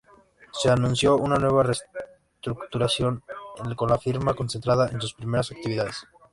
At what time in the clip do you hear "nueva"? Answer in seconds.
1.37-1.61